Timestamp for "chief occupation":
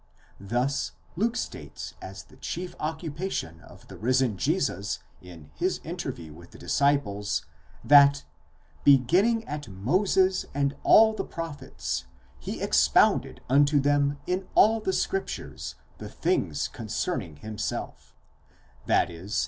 2.35-3.59